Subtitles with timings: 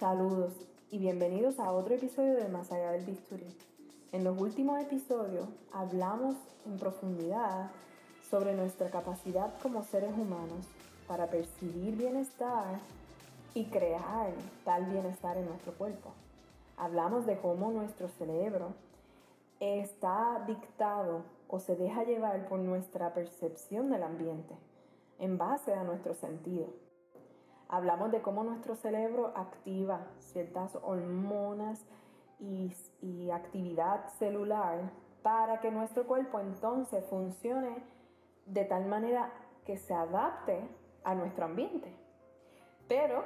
[0.00, 0.54] Saludos
[0.90, 3.54] y bienvenidos a otro episodio de Más allá del bisturí.
[4.12, 7.70] En los últimos episodios hablamos en profundidad
[8.30, 10.64] sobre nuestra capacidad como seres humanos
[11.06, 12.80] para percibir bienestar
[13.52, 14.32] y crear
[14.64, 16.12] tal bienestar en nuestro cuerpo.
[16.78, 18.72] Hablamos de cómo nuestro cerebro
[19.60, 24.54] está dictado o se deja llevar por nuestra percepción del ambiente
[25.18, 26.68] en base a nuestro sentido.
[27.72, 31.86] Hablamos de cómo nuestro cerebro activa ciertas hormonas
[32.40, 34.90] y, actividad celular
[35.22, 37.76] para que nuestro cuerpo entonces funcione
[38.46, 39.32] de tal manera
[39.64, 40.68] que se adapte
[41.04, 41.94] a nuestro ambiente.
[42.88, 43.22] Pero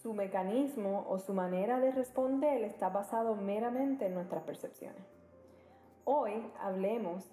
[0.00, 5.02] su mecanismo o su manera de responder está basado meramente en nuestras percepciones.
[6.04, 7.28] Hoy hablemos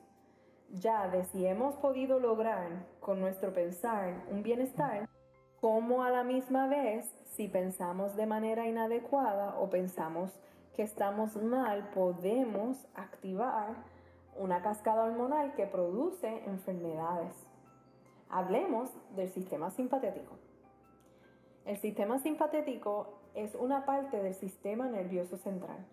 [0.71, 5.07] ya de si hemos podido lograr con nuestro pensar un bienestar,
[5.63, 10.37] como a la misma vez si pensamos de manera inadecuada o pensamos
[10.75, 13.73] que estamos mal, podemos activar
[14.35, 17.47] una cascada hormonal que produce enfermedades.
[18.27, 20.35] Hablemos del sistema simpatético.
[21.63, 25.87] El sistema simpatético es una parte del sistema nervioso central.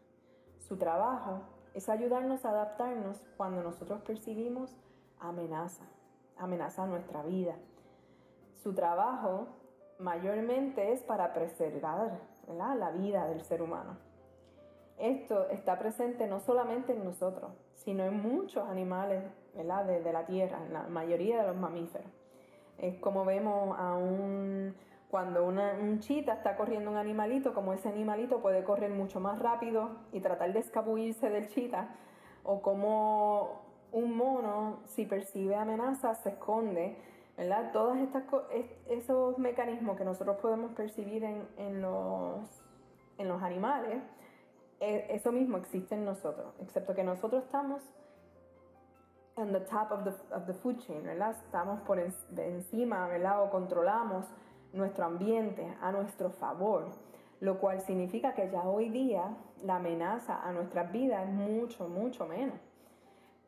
[0.58, 1.42] Su trabajo
[1.74, 4.77] es ayudarnos a adaptarnos cuando nosotros percibimos
[5.20, 5.84] amenaza,
[6.36, 7.55] amenaza a nuestra vida.
[8.56, 9.59] Su trabajo
[10.00, 13.96] mayormente es para preservar la vida del ser humano.
[14.98, 20.58] Esto está presente no solamente en nosotros, sino en muchos animales De, de la tierra,
[20.64, 22.06] en la mayoría de los mamíferos.
[22.78, 24.74] Es como vemos a un
[25.10, 29.88] cuando un chita está corriendo un animalito, como ese animalito puede correr mucho más rápido
[30.12, 31.88] y tratar de escabullirse del chita,
[32.44, 36.96] o como un mono, si percibe amenaza, se esconde,
[37.41, 37.72] ¿verdad?
[37.72, 38.24] Todos estas,
[38.91, 42.62] esos mecanismos que nosotros podemos percibir en, los,
[43.16, 44.02] en los animales,
[44.78, 47.80] e, eso mismo existe en nosotros, excepto que nosotros estamos
[49.38, 51.30] en the top of the, of the food chain, ¿verdad?
[51.30, 53.42] Estamos por encima, ¿verdad?
[53.42, 54.27] O controlamos
[54.74, 56.90] nuestro ambiente a nuestro favor,
[57.40, 62.27] lo cual significa que ya hoy día la amenaza a nuestras vidas es mucho, mucho
[62.27, 62.58] menos.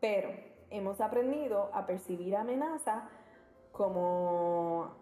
[0.00, 0.30] Pero
[0.70, 3.10] hemos aprendido a percibir amenaza
[3.72, 4.93] como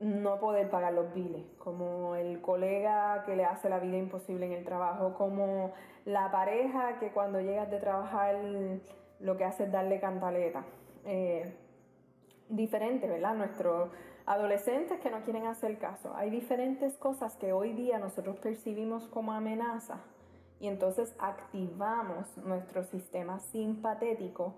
[0.00, 4.52] no poder pagar los biles, como el colega que le hace la vida imposible en
[4.52, 5.72] el trabajo, como
[6.04, 8.36] la pareja que cuando llegas de trabajar
[9.20, 10.64] lo que hace es darle cantaleta.
[11.04, 11.54] Eh,
[12.48, 13.34] diferente, ¿verdad?
[13.34, 13.90] Nuestros
[14.26, 16.12] adolescentes que no quieren hacer caso.
[16.16, 20.00] Hay diferentes cosas que hoy día nosotros percibimos como amenaza
[20.60, 24.54] y entonces activamos nuestro sistema simpatético,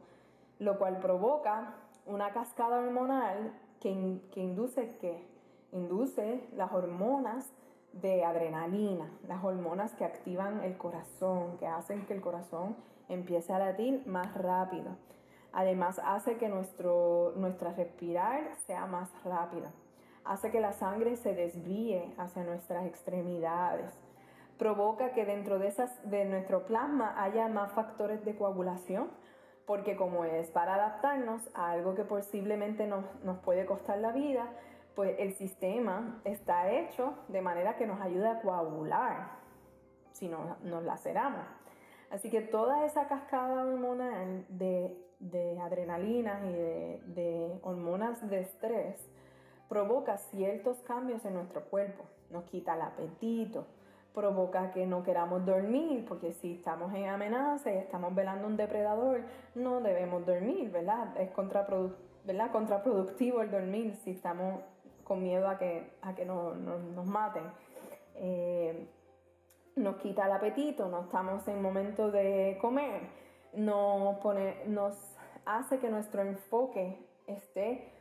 [0.59, 1.75] lo cual provoca
[2.07, 5.27] una cascada hormonal que, que induce ¿qué?
[5.73, 7.51] Induce las hormonas
[7.93, 12.77] de adrenalina, las hormonas que activan el corazón, que hacen que el corazón
[13.09, 14.97] empiece a latir más rápido.
[15.53, 19.71] Además hace que nuestro, nuestra respirar sea más rápida.
[20.25, 23.95] Hace que la sangre se desvíe hacia nuestras extremidades.
[24.59, 29.11] Provoca que dentro de, esas, de nuestro plasma haya más factores de coagulación,
[29.67, 34.49] porque como es para adaptarnos a algo que posiblemente nos, nos puede costar la vida,
[34.95, 39.45] pues el sistema está hecho de manera que nos ayuda a coagular
[40.15, 41.45] si no, nos laceramos.
[42.11, 48.97] Así que toda esa cascada hormonal de, de adrenalina y de, hormonas de estrés
[49.69, 52.05] provoca ciertos cambios en nuestro cuerpo.
[52.31, 53.67] Nos quita el apetito,
[54.15, 59.23] provoca que no queramos dormir, porque si estamos en amenaza y estamos velando un depredador,
[59.57, 61.21] no debemos dormir, ¿verdad?
[61.21, 64.61] Es contraproductivo el dormir si estamos
[65.03, 67.43] con miedo a que, a que nos maten.
[68.15, 68.89] Eh,
[69.77, 73.09] nos quita el apetito, no estamos en momento de comer,
[73.55, 74.95] nos, pone, nos
[75.45, 77.93] hace que nuestro enfoque esté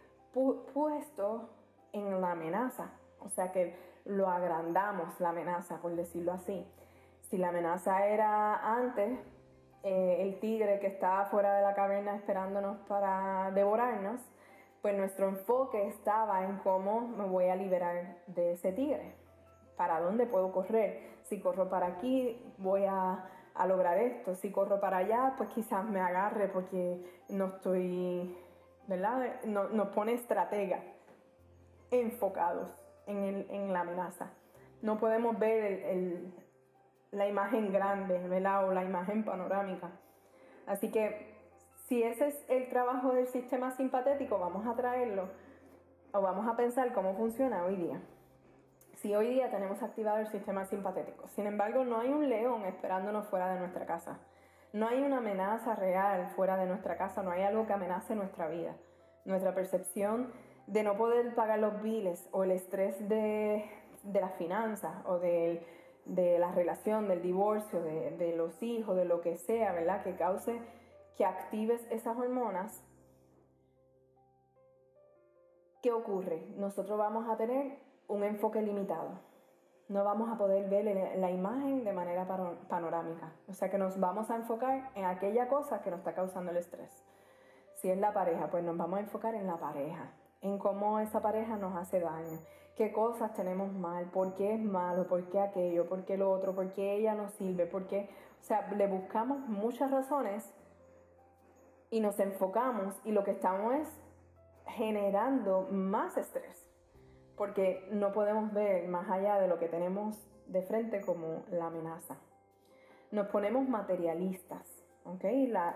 [0.73, 1.49] puesto
[1.91, 3.75] en la amenaza, o sea que
[4.05, 6.65] lo agrandamos la amenaza, por decirlo así.
[7.21, 9.19] Si la amenaza era antes,
[9.83, 14.21] eh, el tigre que estaba fuera de la caverna esperándonos para devorarnos,
[14.81, 19.15] pues nuestro enfoque estaba en cómo me voy a liberar de ese tigre
[19.77, 21.13] para dónde puedo correr.
[21.23, 23.29] Si corro para aquí, voy a,
[23.67, 24.35] lograr esto.
[24.35, 28.37] Si corro para allá, pues quizás me agarre porque no estoy,
[28.87, 29.43] ¿verdad?
[29.45, 30.81] nos pone estratega
[31.91, 34.31] enfocados en, la amenaza.
[34.81, 36.21] No podemos ver
[37.11, 38.67] la imagen grande, ¿verdad?
[38.67, 39.91] O la imagen panorámica.
[40.65, 41.33] Así que
[41.87, 45.29] si ese es el trabajo del sistema simpatético, vamos a traerlo
[46.13, 47.99] o vamos a pensar cómo funciona hoy día.
[48.95, 53.27] si hoy día tenemos activado el sistema simpatético, sin embargo no hay un león esperándonos
[53.27, 54.19] fuera de nuestra casa,
[54.71, 58.47] no hay una amenaza real fuera de nuestra casa, no hay algo que amenace nuestra
[58.47, 58.75] vida,
[59.25, 60.31] nuestra percepción
[60.67, 63.65] de no poder pagar los biles o el estrés de,
[64.03, 65.65] de las finanzas o de,
[66.05, 70.03] de la relación, del divorcio, de, de los hijos, de lo que sea, ¿verdad?
[70.03, 70.61] Que cause
[71.15, 72.83] que actives esas hormonas.
[75.81, 76.45] ¿Qué ocurre?
[76.55, 77.77] Nosotros vamos a tener
[78.07, 79.19] un enfoque limitado.
[79.89, 80.85] No vamos a poder ver
[81.17, 82.25] la imagen de manera
[82.69, 83.33] panorámica.
[83.49, 86.57] O sea que nos vamos a enfocar en aquella cosa que nos está causando el
[86.57, 87.03] estrés.
[87.75, 91.21] Si es la pareja, pues nos vamos a enfocar en la pareja, en cómo esa
[91.21, 92.39] pareja nos hace daño,
[92.75, 96.53] qué cosas tenemos mal, por qué es malo, por qué aquello, por qué lo otro,
[96.53, 98.09] por qué ella no sirve, por qué...
[98.41, 100.53] O sea, le buscamos muchas razones
[101.89, 103.87] y nos enfocamos y lo que estamos es
[104.67, 106.69] generando más estrés.
[107.37, 112.17] Porque no podemos ver más allá de lo que tenemos de frente como la amenaza.
[113.11, 114.67] Nos ponemos materialistas,
[115.05, 115.23] ¿ok?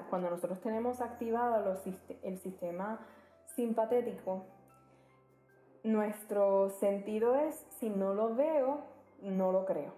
[0.10, 1.80] cuando nosotros tenemos activado
[2.24, 3.00] el sistema
[3.56, 4.46] simpatético,
[5.88, 8.82] nuestro sentido es, si no lo veo,
[9.22, 9.94] no lo creo.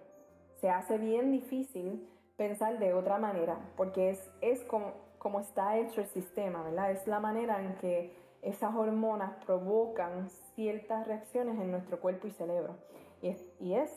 [0.60, 6.00] Se hace bien difícil pensar de otra manera, porque es, es como, como está hecho
[6.00, 6.90] el sistema, ¿verdad?
[6.90, 12.76] Es la manera en que esas hormonas provocan ciertas reacciones en nuestro cuerpo y cerebro.
[13.22, 13.90] Y es,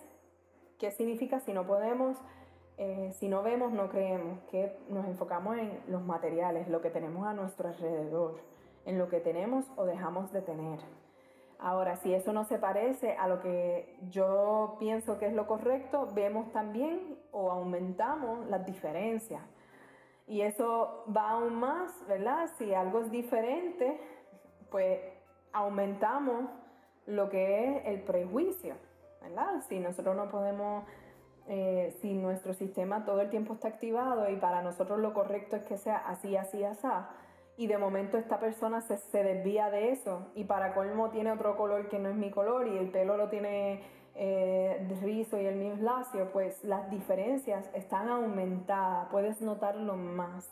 [0.77, 2.17] ¿qué significa si no podemos,
[2.77, 4.41] eh, si no vemos, no creemos?
[4.51, 8.41] Que nos enfocamos en los materiales, lo que tenemos a nuestro alrededor,
[8.85, 10.79] en lo que tenemos o dejamos de tener.
[11.59, 16.09] Ahora, si eso no se parece a lo que yo pienso que es lo correcto,
[16.13, 19.41] vemos también o aumentamos las diferencias.
[20.27, 22.49] Y eso va aún más, ¿verdad?
[22.57, 23.99] Si algo es diferente,
[24.69, 24.99] pues
[25.51, 26.49] aumentamos
[27.05, 28.75] lo que es el prejuicio,
[29.21, 29.61] ¿verdad?
[29.67, 30.85] Si nosotros no podemos,
[31.47, 35.65] eh, si nuestro sistema todo el tiempo está activado y para nosotros lo correcto es
[35.65, 36.87] que sea así, así, así,
[37.55, 41.87] y de momento esta persona se, desvía de eso y para colmo tiene otro color
[41.87, 43.83] que no es mi color y el pelo lo tiene
[44.15, 50.49] eh, rizo y el mío es lacio, pues las diferencias están aumentadas, puedes notarlo más.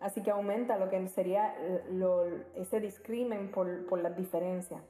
[0.00, 1.54] Así que aumenta lo que sería
[2.56, 4.82] ese discrimen por, por las diferencias.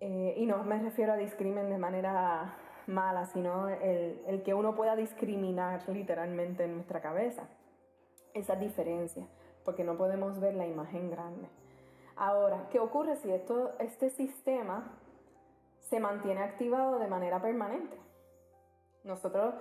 [0.00, 2.56] Eh, y no me refiero a discrimen de manera
[2.86, 7.44] mala, sino el, el, que uno pueda discriminar literalmente en nuestra cabeza.
[8.34, 9.28] Esa diferencia,
[9.64, 11.48] porque no podemos ver la imagen grande.
[12.16, 14.92] Ahora, ¿qué ocurre si esto, este sistema
[15.80, 17.98] se mantiene activado de manera permanente?
[19.02, 19.54] Nosotros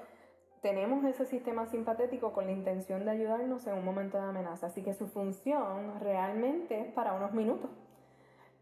[0.61, 4.81] tenemos ese sistema simpatético con la intención de ayudarnos en un momento de amenaza, así
[4.81, 7.69] que su función realmente es para unos minutos,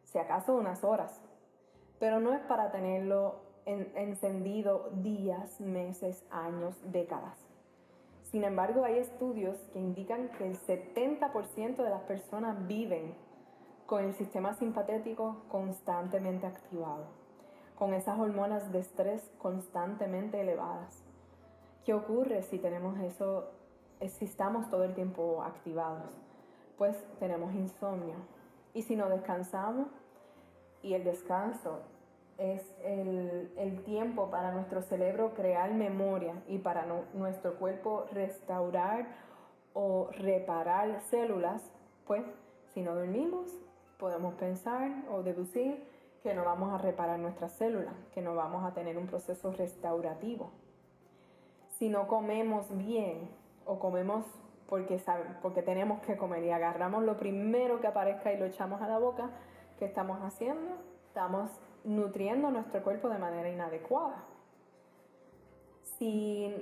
[0.06, 1.22] si acaso unas horas,
[2.00, 7.51] pero no es para tenerlo encendido días, meses, años, décadas.
[8.32, 13.14] Sin embargo, hay estudios que indican que el 70% de las personas viven
[13.86, 17.08] con el sistema simpatético constantemente activado,
[17.76, 21.04] con esas hormonas de estrés constantemente elevadas.
[21.84, 23.52] ¿Qué ocurre si tenemos eso,
[24.00, 26.10] si estamos todo el tiempo activados?
[26.78, 28.16] Pues tenemos insomnio.
[28.74, 29.90] Y si no descansamos,
[30.82, 31.82] y el descanso
[32.38, 39.08] es el, tiempo para nuestro cerebro crear memoria y para nuestro cuerpo restaurar
[39.74, 41.72] o reparar células,
[42.06, 42.24] pues
[42.74, 43.52] si no dormimos,
[43.98, 45.84] podemos pensar o deducir
[46.24, 50.52] que no vamos a reparar nuestras células, que no vamos a tener un proceso restaurativo
[51.82, 53.28] si no comemos bien
[53.66, 54.24] o comemos
[54.70, 55.02] porque,
[55.42, 59.00] porque tenemos que comer y agarramos lo primero que aparezca y lo echamos a la
[59.00, 59.32] boca,
[59.80, 60.78] ¿qué estamos haciendo?
[61.08, 61.50] Estamos
[61.84, 64.24] nutriendo nuestro cuerpo de manera inadecuada.
[65.98, 66.54] Si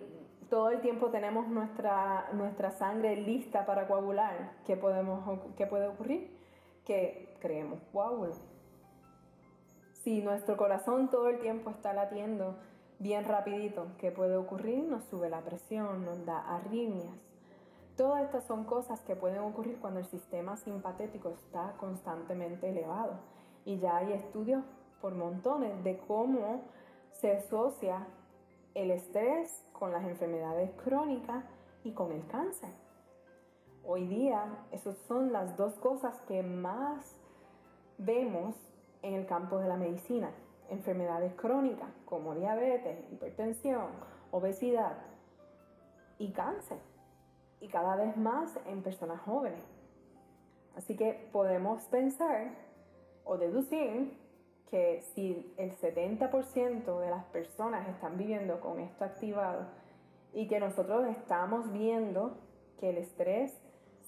[0.49, 6.35] todo el tiempo tenemos nuestra, nuestra sangre lista para coagular, ¿qué, podemos, ¿qué puede ocurrir?
[6.85, 8.33] Que creemos coágulo.
[9.93, 12.55] Si nuestro corazón todo el tiempo está latiendo
[12.99, 17.15] bien rapidito ¿qué puede ocurrir, nos sube la presión, nos da arritmias.
[17.95, 23.19] Todas estas son cosas que pueden ocurrir cuando el sistema simpatético está constantemente elevado.
[23.65, 24.63] Y ya hay estudios
[25.01, 26.61] por montones de cómo
[27.11, 28.07] se asocia
[28.73, 31.43] el estrés con las enfermedades crónicas
[31.83, 32.69] y con el cáncer.
[33.83, 37.15] Hoy día, esas son las dos cosas que más
[37.97, 38.55] vemos
[39.01, 40.31] en el campo de la medicina
[40.69, 43.87] enfermedades crónicas como diabetes, hipertensión,
[44.31, 44.97] obesidad
[46.17, 46.77] y cáncer.
[47.59, 49.63] Y cada vez más en personas jóvenes.
[50.75, 52.51] Así que podemos pensar
[53.25, 54.17] o deducir
[54.69, 59.65] que si el 70% de las personas están viviendo con esto activado
[60.33, 62.37] y que nosotros estamos viendo
[62.79, 63.59] que el estrés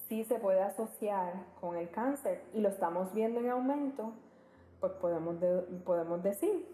[0.08, 4.12] sí se puede asociar con el cáncer y lo estamos viendo en aumento,
[4.80, 5.36] pues podemos,
[5.84, 6.66] podemos decir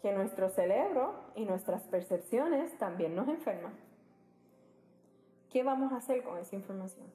[0.00, 3.72] que nuestro cerebro y nuestras percepciones también nos enferman.
[5.50, 7.06] ¿Qué vamos a hacer con esa información?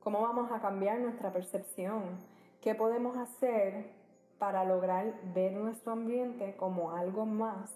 [0.00, 2.18] ¿Cómo vamos a cambiar nuestra percepción?
[2.60, 4.03] ¿Qué podemos hacer
[4.38, 7.70] para lograr ver nuestro ambiente como algo más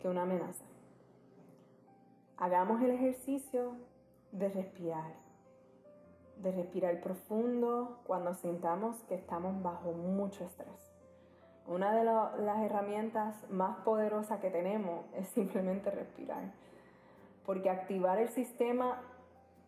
[0.00, 0.64] que una amenaza?
[2.36, 3.76] Hagamos el ejercicio
[4.32, 5.12] de respirar,
[6.38, 10.92] de respirar profundo cuando sintamos que estamos bajo mucho estrés.
[11.66, 16.52] Una de las herramientas más poderosas que tenemos es simplemente respirar
[17.44, 19.02] porque activar el sistema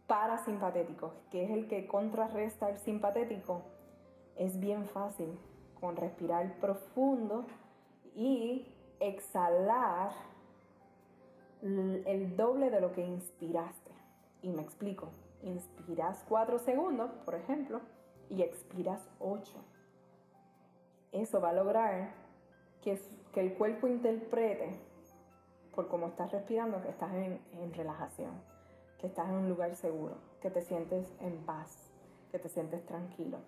[0.06, 3.62] parasimpatético, que es el que contrarresta el simpatético,
[4.36, 5.38] es bien fácil
[5.80, 7.46] con respirar profundo
[8.14, 8.66] y
[9.00, 10.10] exhalar
[11.62, 13.90] el doble de lo que inspiraste.
[14.42, 15.08] Y me explico,
[15.42, 17.80] inspiras 4 segundos, por ejemplo,
[18.30, 19.52] y expiras 8.
[21.12, 22.12] Eso va a lograr
[22.82, 23.00] que,
[23.32, 24.78] que el cuerpo interprete
[25.76, 27.38] por cómo estás respirando, que estás en,
[27.74, 28.32] relajación,
[28.98, 31.92] que estás en un lugar seguro, que te sientes en paz,
[32.32, 33.38] que te sientes tranquilo.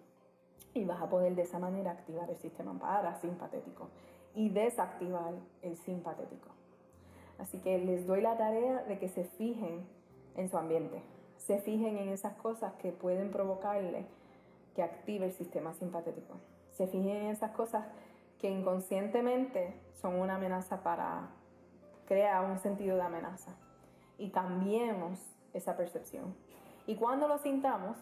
[0.75, 3.89] Y vas a poder de esa manera activar el sistema parasimpatético
[4.35, 6.49] y desactivar el simpatético.
[7.39, 9.87] Así que les doy la tarea de que se fijen
[10.37, 11.03] en su ambiente,
[11.37, 14.07] se fijen en esas cosas que pueden provocarle
[14.75, 16.35] que active el sistema simpatético.
[16.73, 17.85] Se fijen en esas cosas
[18.39, 21.31] que inconscientemente son una amenaza para
[22.07, 23.53] crea un sentido de amenaza
[24.17, 25.21] y cambiemos
[25.53, 26.35] esa percepción.
[26.87, 27.99] Y cuando lo sintamos,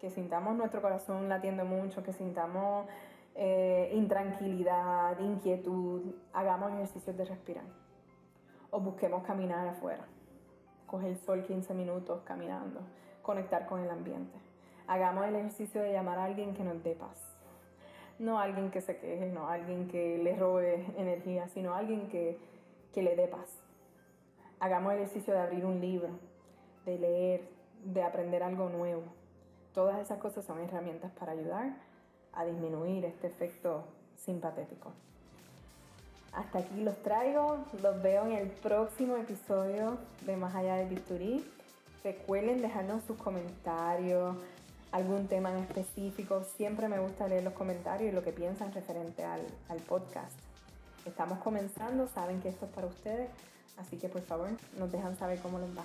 [0.00, 2.86] que sintamos nuestro corazón latiendo mucho, que sintamos
[3.34, 7.64] eh, intranquilidad, inquietud, hagamos ejercicios de respirar.
[8.70, 10.04] O busquemos caminar afuera.
[10.86, 12.80] Coger el sol 15 minutos caminando.
[13.22, 14.38] Conectar con el ambiente.
[14.86, 17.18] Hagamos el ejercicio de llamar a alguien que nos dé paz.
[18.18, 22.38] No alguien que se queje, no alguien que le robe energía, sino alguien que
[22.94, 23.60] que le dé paz.
[24.60, 26.10] Hagamos el ejercicio de abrir un libro,
[26.86, 27.48] de leer,
[27.84, 29.02] de aprender algo nuevo.
[29.74, 31.74] Todas esas cosas son herramientas para ayudar
[32.32, 33.84] a disminuir este efecto
[34.16, 34.92] simpatético.
[36.32, 41.44] Hasta aquí los traigo, los veo en el próximo episodio de Más allá del bisturí.
[42.02, 44.36] Recuerden dejarnos sus comentarios,
[44.92, 46.44] algún tema en específico.
[46.56, 50.38] Siempre me gusta leer los comentarios y lo que piensan referente al, al podcast.
[51.04, 53.28] Estamos comenzando, saben que esto es para ustedes,
[53.76, 55.84] así que por favor nos dejan saber cómo les va.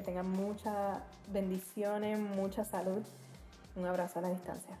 [0.00, 0.98] Que tengan muchas
[1.30, 3.02] bendiciones, mucha salud.
[3.76, 4.78] Un abrazo a la distancia.